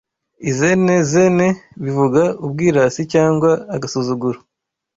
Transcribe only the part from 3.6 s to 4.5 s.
agasuzuguro